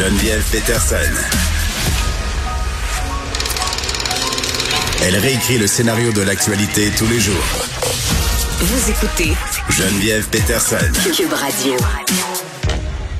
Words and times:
Geneviève 0.00 0.42
Peterson. 0.50 0.96
Elle 5.04 5.16
réécrit 5.16 5.58
le 5.58 5.66
scénario 5.66 6.10
de 6.10 6.22
l'actualité 6.22 6.88
tous 6.96 7.06
les 7.06 7.20
jours. 7.20 7.34
Vous 8.60 8.90
écoutez 8.90 9.36
Geneviève 9.68 10.26
Peterson. 10.30 10.76
Cube 11.14 11.34
Radio. 11.34 11.74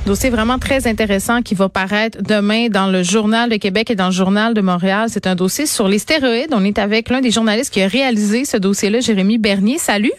Dossier 0.07 0.31
vraiment 0.31 0.59
très 0.59 0.87
intéressant 0.87 1.43
qui 1.43 1.55
va 1.55 1.69
paraître 1.69 2.17
demain 2.23 2.69
dans 2.71 2.87
le 2.87 3.03
Journal 3.03 3.51
de 3.51 3.57
Québec 3.57 3.91
et 3.91 3.95
dans 3.95 4.07
le 4.07 4.13
Journal 4.13 4.55
de 4.55 4.63
Montréal. 4.63 5.09
C'est 5.13 5.27
un 5.27 5.35
dossier 5.35 5.67
sur 5.67 5.87
les 5.87 5.99
stéroïdes. 5.99 6.55
On 6.55 6.65
est 6.65 6.79
avec 6.79 7.11
l'un 7.11 7.21
des 7.21 7.31
journalistes 7.31 7.75
qui 7.75 7.83
a 7.83 7.89
réalisé 7.89 8.47
ce 8.47 8.57
dossier-là, 8.57 9.01
Jérémy 9.01 9.37
Bernier. 9.37 9.77
Salut. 9.77 10.13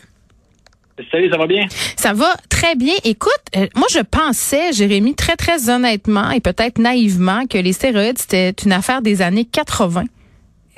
Salut, 1.12 1.30
ça 1.30 1.38
va 1.38 1.48
bien? 1.48 1.66
Ça 1.96 2.14
va 2.14 2.36
très 2.50 2.76
bien. 2.76 2.94
Écoute, 3.04 3.32
euh, 3.56 3.68
moi 3.76 3.88
je 3.92 4.00
pensais, 4.00 4.72
Jérémy, 4.74 5.16
très 5.16 5.36
très 5.36 5.70
honnêtement 5.70 6.32
et 6.32 6.40
peut-être 6.40 6.80
naïvement 6.80 7.46
que 7.48 7.58
les 7.58 7.74
stéroïdes 7.74 8.18
c'était 8.18 8.54
une 8.66 8.72
affaire 8.72 9.02
des 9.02 9.22
années 9.22 9.46
80. 9.46 10.04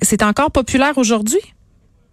C'est 0.01 0.23
encore 0.23 0.51
populaire 0.51 0.97
aujourd'hui? 0.97 1.41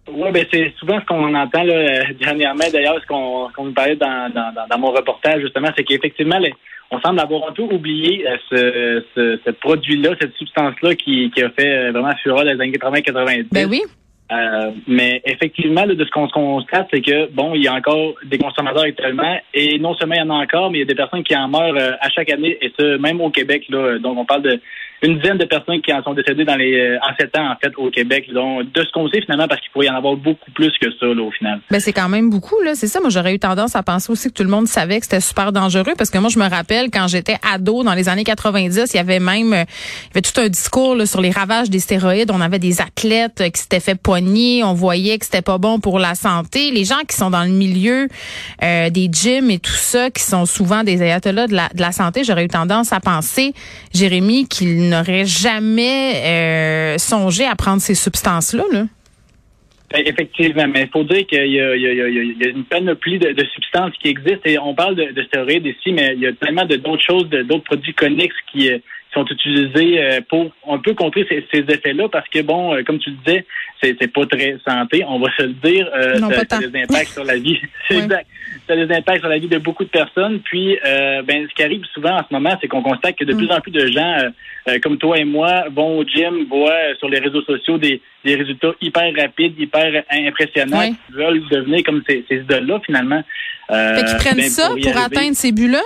Oui, 0.09 0.31
ben 0.31 0.45
c'est 0.51 0.73
souvent 0.79 0.99
ce 0.99 1.05
qu'on 1.05 1.33
entend 1.33 1.63
là, 1.63 2.03
dernièrement. 2.19 2.65
D'ailleurs, 2.71 2.99
ce 3.01 3.07
qu'on 3.07 3.49
nous 3.63 3.73
parlait 3.73 3.95
dans, 3.95 4.31
dans, 4.33 4.53
dans, 4.69 4.79
mon 4.79 4.91
reportage, 4.91 5.41
justement, 5.41 5.69
c'est 5.77 5.83
qu'effectivement, 5.83 6.39
on 6.89 6.99
semble 6.99 7.19
avoir 7.19 7.49
un 7.49 7.53
peu 7.53 7.63
oublié 7.63 8.27
euh, 8.27 8.37
ce, 8.49 9.03
ce, 9.15 9.39
ce 9.45 9.51
produit-là, 9.51 10.15
cette 10.19 10.35
substance-là 10.35 10.95
qui, 10.95 11.31
qui 11.31 11.41
a 11.41 11.49
fait 11.51 11.69
euh, 11.71 11.91
vraiment 11.91 12.15
fureur 12.21 12.43
les 12.43 12.51
années 12.51 12.71
80-90. 12.71 13.47
Ben 13.51 13.69
oui. 13.69 13.81
Euh, 14.31 14.71
mais 14.87 15.21
effectivement, 15.25 15.83
là, 15.83 15.93
de 15.93 16.05
ce 16.05 16.09
qu'on 16.09 16.27
se 16.27 16.33
constate, 16.33 16.87
c'est 16.91 17.01
que 17.01 17.29
bon, 17.31 17.53
il 17.53 17.63
y 17.63 17.67
a 17.67 17.73
encore 17.73 18.15
des 18.23 18.37
consommateurs 18.37 18.83
actuellement, 18.83 19.37
et 19.53 19.77
non 19.77 19.93
seulement 19.95 20.15
il 20.15 20.19
y 20.19 20.21
en 20.21 20.29
a 20.29 20.41
encore, 20.41 20.71
mais 20.71 20.77
il 20.77 20.81
y 20.81 20.83
a 20.83 20.87
des 20.87 20.95
personnes 20.95 21.23
qui 21.23 21.35
en 21.35 21.49
meurent 21.49 21.75
euh, 21.77 21.91
à 21.99 22.09
chaque 22.09 22.31
année, 22.31 22.57
et 22.61 22.71
ce 22.79 22.97
même 22.97 23.19
au 23.19 23.29
Québec. 23.29 23.65
Là, 23.69 23.99
donc 23.99 24.17
on 24.17 24.25
parle 24.25 24.43
de 24.43 24.61
une 25.03 25.17
dizaine 25.17 25.37
de 25.37 25.45
personnes 25.45 25.81
qui 25.81 25.91
en 25.91 26.03
sont 26.03 26.13
décédées 26.13 26.45
dans 26.45 26.55
les 26.55 26.79
euh, 26.79 26.97
en 27.01 27.15
sept 27.19 27.35
ans 27.37 27.51
en 27.51 27.55
fait 27.55 27.73
au 27.77 27.89
Québec. 27.89 28.31
Donc 28.31 28.71
de 28.71 28.83
ce 28.83 28.91
qu'on 28.91 29.09
sait 29.09 29.21
finalement, 29.21 29.47
parce 29.47 29.61
qu'il 29.61 29.71
pourrait 29.71 29.87
y 29.87 29.89
en 29.89 29.95
avoir 29.95 30.15
beaucoup 30.15 30.51
plus 30.51 30.71
que 30.79 30.91
ça 30.99 31.07
là, 31.07 31.21
au 31.21 31.31
final. 31.31 31.59
Ben 31.71 31.79
c'est 31.79 31.93
quand 31.93 32.09
même 32.09 32.29
beaucoup 32.29 32.59
là, 32.63 32.75
c'est 32.75 32.87
ça. 32.87 32.99
Moi 32.99 33.09
j'aurais 33.09 33.33
eu 33.33 33.39
tendance 33.39 33.75
à 33.75 33.83
penser 33.83 34.11
aussi 34.11 34.29
que 34.29 34.33
tout 34.33 34.43
le 34.43 34.49
monde 34.49 34.67
savait 34.67 34.99
que 34.99 35.05
c'était 35.05 35.21
super 35.21 35.51
dangereux 35.51 35.93
parce 35.97 36.09
que 36.09 36.19
moi 36.19 36.29
je 36.29 36.37
me 36.37 36.47
rappelle 36.47 36.89
quand 36.91 37.07
j'étais 37.07 37.37
ado 37.51 37.83
dans 37.83 37.93
les 37.93 38.09
années 38.09 38.23
90, 38.23 38.91
il 38.93 38.97
y 38.97 38.99
avait 38.99 39.19
même 39.19 39.53
euh, 39.53 39.63
il 39.65 40.07
y 40.07 40.17
avait 40.17 40.21
tout 40.21 40.39
un 40.39 40.49
discours 40.49 40.95
là, 40.95 41.05
sur 41.05 41.21
les 41.21 41.31
ravages 41.31 41.69
des 41.69 41.79
stéroïdes. 41.79 42.29
On 42.31 42.41
avait 42.41 42.59
des 42.59 42.81
athlètes 42.81 43.41
euh, 43.41 43.49
qui 43.49 43.61
s'étaient 43.61 43.79
fait 43.79 43.95
poigner, 43.95 44.63
on 44.63 44.73
voyait 44.73 45.17
que 45.17 45.25
c'était 45.25 45.41
pas 45.41 45.57
bon 45.57 45.79
pour 45.79 45.97
la 45.97 46.13
santé. 46.13 46.71
Les 46.71 46.85
gens 46.85 46.99
qui 47.07 47.15
sont 47.15 47.31
dans 47.31 47.43
le 47.43 47.49
milieu 47.49 48.07
euh, 48.63 48.89
des 48.91 49.09
gyms 49.11 49.49
et 49.49 49.59
tout 49.59 49.71
ça, 49.71 50.11
qui 50.11 50.21
sont 50.21 50.45
souvent 50.45 50.83
des 50.83 51.01
ayatollahs 51.01 51.47
de 51.47 51.55
la, 51.55 51.69
de 51.69 51.81
la 51.81 51.91
santé, 51.91 52.23
j'aurais 52.23 52.45
eu 52.45 52.49
tendance 52.49 52.93
à 52.93 52.99
penser, 52.99 53.53
Jérémy, 53.93 54.47
qu'ils 54.47 54.90
n'auraient 54.91 55.25
jamais 55.25 56.21
euh, 56.23 56.97
songé 56.97 57.45
à 57.45 57.55
prendre 57.55 57.81
ces 57.81 57.95
substances 57.95 58.53
là? 58.53 58.63
là. 58.71 58.83
Ben, 59.91 60.03
Effectivement, 60.05 60.67
mais 60.73 60.83
il 60.83 60.89
faut 60.89 61.03
dire 61.03 61.25
qu'il 61.27 61.51
y, 61.51 61.59
a- 61.59 61.75
y 61.75 61.81
y 61.81 62.47
une 62.49 62.63
panoplie 62.63 63.19
de, 63.19 63.31
de 63.33 63.45
substances 63.53 63.91
qui 64.01 64.07
existent 64.07 64.45
et 64.45 64.57
on 64.57 64.73
parle 64.73 64.95
de, 64.95 65.11
de 65.11 65.23
stéroïdes 65.23 65.65
ici, 65.65 65.91
mais 65.91 66.13
il 66.15 66.21
y 66.21 66.27
a 66.27 66.33
tellement 66.33 66.65
d'autres 66.65 67.03
choses, 67.05 67.27
d'autres 67.29 67.63
produits 67.65 67.93
connexes 67.93 68.35
qui 68.51 68.69
euh, 68.71 68.77
sont 69.13 69.25
utilisés 69.25 69.99
euh, 70.01 70.21
pour 70.29 70.51
un 70.69 70.77
peu 70.77 70.93
contrer 70.93 71.25
ces, 71.27 71.45
ces 71.53 71.59
effets-là 71.67 72.07
parce 72.09 72.27
que 72.29 72.41
bon, 72.41 72.81
comme 72.85 72.99
tu 72.99 73.09
le 73.09 73.17
disais, 73.25 73.45
c'est 73.83 74.13
pas 74.13 74.25
très 74.27 74.55
santé, 74.65 75.03
on 75.05 75.19
va 75.19 75.27
se 75.35 75.41
le 75.43 75.53
dire, 75.61 75.89
euh, 75.93 76.19
Non, 76.19 76.29
ça, 76.29 76.35
pas 76.35 76.45
ça 76.49 76.57
a 76.57 76.61
tant. 76.61 76.67
des 76.69 76.79
impacts 76.83 77.09
sur 77.11 77.23
la 77.25 77.37
vie. 77.37 77.59
Exact. 77.89 78.27
Ça 78.67 78.73
a 78.73 78.75
des 78.85 78.93
impacts 78.95 79.19
sur 79.19 79.29
la 79.29 79.37
vie 79.39 79.47
de 79.47 79.57
beaucoup 79.57 79.83
de 79.83 79.89
personnes. 79.89 80.39
Puis, 80.39 80.77
euh, 80.85 81.21
ben, 81.23 81.47
ce 81.49 81.53
qui 81.55 81.63
arrive 81.63 81.83
souvent 81.93 82.15
en 82.17 82.19
ce 82.19 82.33
moment, 82.33 82.55
c'est 82.61 82.67
qu'on 82.67 82.81
constate 82.81 83.15
que 83.17 83.25
de 83.25 83.33
Mm. 83.33 83.37
plus 83.37 83.51
en 83.51 83.59
plus 83.59 83.71
de 83.71 83.87
gens, 83.87 84.17
euh, 84.19 84.29
euh, 84.69 84.79
comme 84.79 84.97
toi 84.97 85.17
et 85.17 85.25
moi, 85.25 85.65
vont 85.71 85.97
au 85.99 86.03
gym, 86.05 86.45
voient 86.49 86.71
euh, 86.71 86.95
sur 86.99 87.09
les 87.09 87.19
réseaux 87.19 87.41
sociaux 87.41 87.77
des, 87.77 88.01
des 88.23 88.35
résultats 88.35 88.71
hyper 88.81 89.11
rapides, 89.17 89.59
hyper 89.59 90.03
impressionnants, 90.11 90.89
qui 90.91 91.13
veulent 91.13 91.41
devenir 91.49 91.83
comme 91.83 92.01
ces, 92.07 92.23
ces 92.29 92.37
idoles-là, 92.37 92.79
finalement. 92.85 93.23
Euh, 93.71 93.95
Fait 93.95 94.05
qu'ils 94.05 94.17
prennent 94.17 94.37
ben, 94.37 94.49
ça 94.49 94.69
pour 94.69 94.97
atteindre 94.97 95.35
ces 95.35 95.51
buts-là? 95.51 95.81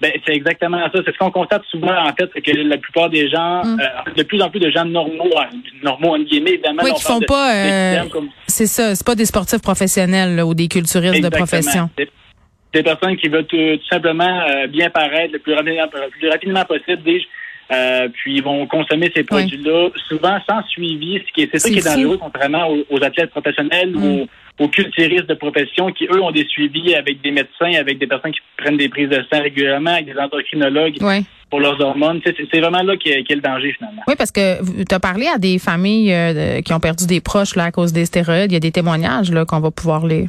Ben, 0.00 0.12
c'est 0.26 0.34
exactement 0.34 0.78
ça. 0.92 1.00
C'est 1.04 1.12
ce 1.12 1.18
qu'on 1.18 1.30
constate 1.30 1.62
souvent, 1.70 1.96
en 1.96 2.12
fait, 2.14 2.28
c'est 2.34 2.42
que 2.42 2.50
la 2.52 2.76
plupart 2.78 3.08
des 3.08 3.28
gens, 3.28 3.62
Mm. 3.64 3.80
euh, 3.80 4.12
de 4.16 4.22
plus 4.22 4.40
en 4.42 4.50
plus 4.50 4.60
de 4.60 4.70
gens 4.70 4.84
normaux, 4.84 5.30
hein, 5.38 5.48
normaux, 5.82 6.14
en 6.16 6.18
guillemets, 6.20 6.52
évidemment. 6.52 6.82
Oui, 6.84 6.92
qui 6.94 7.02
font 7.02 7.18
de- 7.20 7.24
pas, 7.26 7.54
euh, 7.54 8.08
comme- 8.10 8.28
C'est 8.46 8.66
ça, 8.66 8.94
c'est 8.94 9.06
pas 9.06 9.14
des 9.14 9.24
sportifs 9.26 9.62
professionnels 9.62 10.36
là, 10.36 10.44
ou 10.46 10.54
des 10.54 10.68
culturistes 10.68 11.22
de 11.22 11.28
profession. 11.30 11.88
Des, 11.96 12.08
des 12.74 12.82
personnes 12.82 13.16
qui 13.16 13.28
veulent 13.28 13.46
tout, 13.46 13.56
tout 13.56 13.88
simplement 13.90 14.40
euh, 14.48 14.66
bien 14.66 14.90
paraître 14.90 15.32
le 15.32 15.38
plus 15.38 15.54
rapidement, 15.54 15.84
le 15.94 16.10
plus 16.10 16.28
rapidement 16.28 16.64
possible, 16.64 17.02
dis-je. 17.02 17.26
Euh, 17.72 18.08
puis 18.12 18.36
ils 18.36 18.42
vont 18.44 18.66
consommer 18.66 19.10
ces 19.14 19.24
produits-là, 19.24 19.88
souvent 20.08 20.38
sans 20.48 20.62
suivi, 20.68 21.20
ce 21.26 21.32
qui 21.32 21.42
est, 21.42 21.48
c'est 21.52 21.58
ça 21.58 21.68
qui 21.68 21.78
est 21.78 21.84
dangereux 21.84 22.16
contrairement 22.18 22.68
aux, 22.70 22.84
aux 22.90 23.02
athlètes 23.02 23.30
professionnels 23.30 23.90
Mm. 23.90 24.04
ou 24.04 24.26
aux, 24.60 24.64
aux 24.64 24.68
culturistes 24.68 25.26
de 25.28 25.34
profession 25.34 25.90
qui, 25.90 26.04
eux, 26.06 26.22
ont 26.22 26.30
des 26.30 26.46
suivis 26.46 26.94
avec 26.94 27.20
des 27.22 27.30
médecins, 27.32 27.72
avec 27.78 27.98
des 27.98 28.06
personnes 28.06 28.30
qui 28.32 28.40
prennent 28.56 28.76
des 28.76 28.88
prises 28.88 29.08
de 29.08 29.20
sang 29.32 29.42
régulièrement, 29.42 29.90
avec 29.90 30.06
des 30.06 30.18
endocrinologues 30.18 30.96
Ouais. 31.02 31.22
pour 31.50 31.60
leurs 31.60 31.80
hormones. 31.80 32.20
C'est, 32.24 32.34
c'est 32.52 32.60
vraiment 32.60 32.82
là 32.82 32.96
qu'est, 32.96 33.24
le 33.28 33.40
danger, 33.40 33.72
finalement. 33.76 34.02
Oui, 34.06 34.14
parce 34.16 34.30
que 34.30 34.62
tu 34.84 34.94
as 34.94 35.00
parlé 35.00 35.26
à 35.26 35.38
des 35.38 35.58
familles 35.58 36.12
euh, 36.12 36.60
qui 36.62 36.72
ont 36.72 36.80
perdu 36.80 37.06
des 37.06 37.20
proches 37.20 37.56
là, 37.56 37.64
à 37.64 37.70
cause 37.72 37.92
des 37.92 38.04
stéroïdes. 38.06 38.50
Il 38.52 38.54
y 38.54 38.56
a 38.56 38.60
des 38.60 38.72
témoignages 38.72 39.30
là, 39.32 39.44
qu'on 39.44 39.60
va 39.60 39.70
pouvoir 39.70 40.06
lire. 40.06 40.28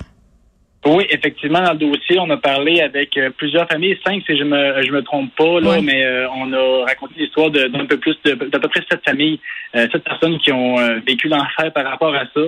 Oui, 0.96 1.06
effectivement, 1.10 1.62
dans 1.62 1.74
le 1.74 1.80
dossier, 1.80 2.18
on 2.20 2.30
a 2.30 2.38
parlé 2.38 2.82
avec 2.82 3.18
euh, 3.18 3.30
plusieurs 3.36 3.68
familles, 3.68 3.98
cinq 4.06 4.24
si 4.26 4.38
je 4.38 4.44
me 4.44 4.82
je 4.84 4.92
me 4.92 5.02
trompe 5.02 5.36
pas, 5.36 5.60
là, 5.60 5.82
mais 5.82 6.06
euh, 6.06 6.28
on 6.36 6.54
a 6.54 6.86
raconté 6.86 7.16
l'histoire 7.18 7.50
d'un 7.52 7.86
peu 7.86 7.98
plus 7.98 8.16
de 8.26 8.32
d'à 8.34 8.60
peu 8.60 8.68
près 8.70 8.82
sept 8.90 9.02
familles, 9.04 9.40
euh, 9.76 9.88
sept 9.92 10.04
personnes 10.04 10.38
qui 10.40 10.52
ont 10.52 10.80
euh, 10.80 11.00
vécu 11.06 11.28
l'enfer 11.28 11.72
par 11.74 11.86
rapport 11.86 12.16
à 12.16 12.26
ça. 12.34 12.42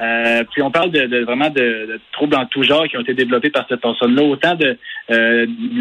Euh, 0.00 0.44
puis 0.52 0.62
on 0.62 0.70
parle 0.70 0.90
de, 0.90 1.06
de- 1.06 1.24
vraiment 1.24 1.50
de, 1.50 1.60
de 1.92 2.00
troubles 2.12 2.36
en 2.36 2.46
tout 2.46 2.62
genre 2.62 2.86
qui 2.86 2.96
ont 2.96 3.00
été 3.02 3.14
développés 3.14 3.50
par 3.50 3.66
cette 3.68 3.80
personne-là, 3.80 4.22
autant 4.22 4.54
de 4.54 4.78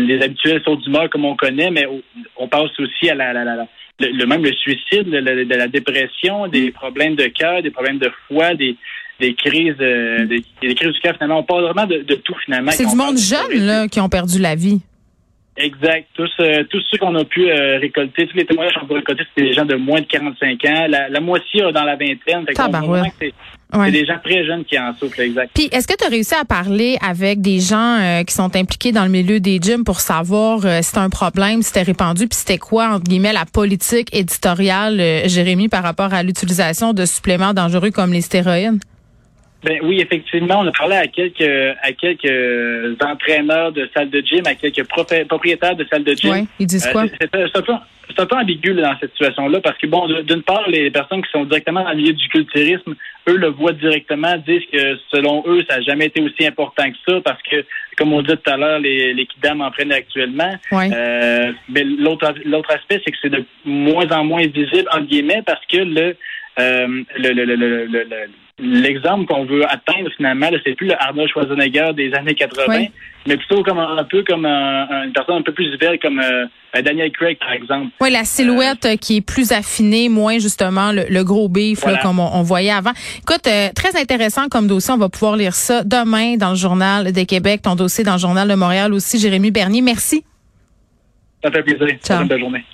les 0.08 0.22
habituels 0.24 0.62
sauts 0.64 0.76
d'humeur 0.78 1.10
comme 1.10 1.26
on 1.26 1.36
connaît, 1.36 1.70
mais 1.72 1.86
on- 2.38 2.48
passe 2.48 2.72
aussi 2.80 3.10
à 3.12 3.16
la, 3.16 3.32
la- 3.34 3.44
la- 3.44 3.56
la- 3.56 3.68
le, 4.00 4.08
le- 4.08 4.26
même 4.26 4.44
le 4.44 4.54
suicide, 4.54 5.08
de 5.10 5.56
la 5.56 5.68
dépression, 5.68 6.48
Mm. 6.48 6.52
des 6.52 6.72
problèmes 6.72 7.16
de 7.16 7.26
cœur, 7.26 7.62
des 7.62 7.70
problèmes 7.70 8.00
de 8.00 8.10
foie, 8.28 8.56
des 8.56 8.76
des 9.20 9.34
crises, 9.36 9.76
euh, 9.82 10.26
des, 10.26 10.44
des 10.62 10.76
crises 10.76 10.94
du 10.94 11.00
cœur 11.00 11.14
finalement. 11.14 11.40
On 11.40 11.44
parle 11.44 11.64
vraiment 11.66 11.86
de, 11.88 12.00
de 12.00 12.16
tout 12.16 12.36
finalement. 12.46 12.72
C'est 12.72 12.86
du 12.86 12.96
monde 12.96 13.16
de 13.16 13.20
jeune 13.20 13.66
là, 13.66 13.88
qui 13.88 14.00
ont 14.00 14.10
perdu 14.10 14.40
la 14.40 14.56
vie. 14.56 14.82
Exact. 15.58 16.08
Tous, 16.14 16.32
euh, 16.40 16.64
tous 16.70 16.82
ceux 16.90 16.98
qu'on 16.98 17.14
a 17.16 17.26
pu 17.26 17.50
euh, 17.50 17.80
récolter, 17.80 18.28
tous 18.28 18.38
les 18.38 18.46
témoignages 18.46 18.74
qu'on 18.76 18.86
a 18.86 18.88
pu 18.88 18.94
récolter, 18.94 19.24
c'était 19.36 19.50
des 19.50 19.54
gens 19.54 19.66
de 19.66 19.76
moins 19.76 20.00
de 20.00 20.06
45 20.06 20.66
ans. 20.66 20.86
La, 20.88 21.10
la 21.10 21.20
moitié 21.20 21.62
dans 21.74 21.84
la 21.84 21.98
vingtaine. 21.98 22.46
Fait 22.48 22.54
c'est 23.20 23.34
Ouais. 23.72 23.86
c'est 23.86 23.92
des 23.92 24.06
gens 24.06 24.18
très 24.24 24.44
jeunes 24.46 24.66
qui 24.66 24.80
en 24.80 24.96
souffrent, 24.96 25.20
exact. 25.20 25.52
Puis, 25.54 25.70
est-ce 25.72 25.88
que 25.88 25.94
tu 25.96 26.04
as 26.04 26.10
réussi 26.10 26.34
à 26.34 26.44
parler 26.44 26.98
avec 27.08 27.40
des 27.40 27.60
gens 27.60 28.00
euh, 28.00 28.24
qui 28.24 28.34
sont 28.34 28.56
impliqués 28.56 28.92
dans 28.92 29.04
le 29.04 29.12
milieu 29.12 29.40
des 29.40 29.60
gyms 29.62 29.84
pour 29.84 30.00
savoir 30.00 30.66
euh, 30.66 30.80
si 30.80 30.86
c'était 30.86 30.98
un 30.98 31.10
problème, 31.12 31.62
si 31.62 31.68
c'était 31.68 31.84
répandu, 31.84 32.28
puis 32.28 32.36
c'était 32.36 32.58
quoi, 32.58 32.88
entre 32.88 33.04
guillemets, 33.04 33.32
la 33.32 33.46
politique 33.46 34.10
éditoriale, 34.12 35.00
euh, 35.00 35.28
Jérémy, 35.28 35.70
par 35.70 35.84
rapport 35.84 36.16
à 36.16 36.24
l'utilisation 36.24 36.94
de 36.94 37.06
suppléments 37.06 37.54
dangereux 37.54 37.92
comme 37.92 38.12
les 38.12 38.22
stéroïdes? 38.22 38.82
Ben 39.64 39.80
oui, 39.84 40.00
effectivement, 40.00 40.60
on 40.60 40.68
a 40.68 40.72
parlé 40.72 40.96
à 40.96 41.08
quelques 41.08 41.42
à 41.82 41.92
quelques 41.92 42.96
entraîneurs 43.04 43.72
de 43.74 43.90
salles 43.94 44.10
de 44.10 44.22
gym, 44.22 44.44
à 44.46 44.56
quelques 44.56 44.88
propri- 44.88 45.26
propriétaires 45.26 45.76
de 45.76 45.86
salles 45.92 46.06
de 46.06 46.14
gym. 46.14 46.32
Oui, 46.32 46.48
ils 46.60 46.68
disent 46.68 46.88
quoi? 46.88 47.04
Euh, 47.04 47.08
c'est 47.20 47.30
c'est 47.32 47.70
un 47.70 47.82
un 48.18 48.26
peu 48.26 48.36
ambigu 48.36 48.74
là, 48.74 48.94
dans 48.94 49.00
cette 49.00 49.12
situation-là 49.12 49.60
parce 49.62 49.78
que 49.78 49.88
bon, 49.88 50.08
d'une 50.24 50.42
part, 50.42 50.68
les 50.68 50.90
personnes 50.90 51.22
qui 51.22 51.32
sont 51.32 51.46
directement 51.46 51.84
dans 51.84 51.92
le 51.92 51.98
milieu 51.98 52.14
du 52.14 52.28
culturisme, 52.30 52.96
eux 53.28 53.38
le 53.38 53.48
voient 53.50 53.74
directement, 53.74 54.36
disent 54.38 54.66
que 54.72 54.98
selon 55.12 55.44
eux, 55.48 55.64
ça 55.70 55.78
n'a 55.78 55.82
jamais 55.84 56.06
été 56.06 56.22
aussi 56.22 56.46
important 56.46 56.90
que 56.90 56.98
ça 57.08 57.22
parce 57.22 57.42
que, 57.44 57.64
comme 57.98 58.14
on 58.14 58.22
dit 58.22 58.36
tout 58.36 58.52
à 58.52 58.58
l'heure, 58.58 58.80
les, 58.80 59.14
les 59.14 59.26
kidam 59.26 59.62
entraînent 59.62 59.92
actuellement. 59.92 60.54
Ouais. 60.72 60.90
Euh, 60.94 61.52
mais 61.70 61.84
l'autre 61.84 62.34
l'autre 62.46 62.72
aspect, 62.72 63.02
c'est 63.06 63.12
que 63.12 63.18
c'est 63.22 63.30
de 63.30 63.44
moins 63.66 64.10
en 64.12 64.24
moins 64.24 64.46
visible 64.48 64.88
entre 64.92 65.06
guillemets 65.06 65.44
parce 65.46 65.64
que 65.66 65.78
le 65.78 66.16
euh, 66.60 66.88
le, 67.18 67.32
le, 67.34 67.46
le, 67.46 67.56
le, 67.56 67.86
le- 67.86 68.04
le- 68.04 68.30
l'exemple 68.62 69.26
qu'on 69.26 69.46
veut 69.46 69.64
atteindre 69.66 70.10
finalement, 70.18 70.50
c'est 70.66 70.76
plus 70.76 70.88
le 70.88 71.02
Arnold 71.02 71.30
Schwarzenegger 71.30 71.92
des 71.96 72.14
années 72.14 72.36
80, 72.36 72.64
Oui. 72.68 72.92
mais 73.26 73.38
plutôt 73.38 73.64
comme 73.64 73.80
un, 73.80 73.96
un 73.98 74.04
peu 74.04 74.22
comme 74.24 74.46
un- 74.46 74.86
un- 74.90 75.04
une 75.06 75.14
personne 75.14 75.38
un 75.38 75.42
peu 75.42 75.54
plus 75.54 75.78
belle 75.78 75.98
comme 76.00 76.20
euh, 76.20 76.82
Daniel 76.82 77.10
Craig 77.12 77.38
par 77.40 77.54
exemple. 77.54 77.88
Oui, 78.02 78.12
la 78.12 78.26
silhouette 78.26 78.86
euh, 78.86 78.96
qui 78.98 79.16
est 79.18 79.22
plus 79.22 79.54
affinée, 79.54 80.10
moins 80.10 80.40
justement 80.40 80.92
le, 80.92 81.06
le 81.10 81.24
gros 81.24 81.48
beef 81.48 81.86
là, 81.86 82.00
comme 82.02 82.20
on, 82.20 82.30
on 82.34 82.42
voyait 82.44 82.72
avant. 82.72 82.92
Écoute, 83.20 83.48
euh, 83.48 83.70
très 83.74 83.98
intéressant 83.98 84.50
comme 84.50 84.68
dossier. 84.68 84.94
On 84.94 84.98
va 84.98 85.08
pouvoir 85.08 85.38
lire 85.38 85.54
ça 85.54 85.84
demain 85.86 86.36
dans 86.36 86.50
le 86.50 86.58
journal 86.58 87.14
de 87.14 87.24
Québec, 87.24 87.62
ton 87.62 87.76
dossier 87.76 88.04
dans 88.04 88.14
le 88.16 88.20
journal 88.20 88.48
de 88.50 88.56
Montréal 88.56 88.94
aussi. 88.94 89.20
Jérémy 89.20 89.52
Bernier, 89.52 89.82
merci. 89.82 90.26
Ça 91.42 91.50
fait 91.50 91.64
plaisir. 91.64 91.98
Ciao. 92.04 92.26
Bonne 92.26 92.40
journée. 92.40 92.66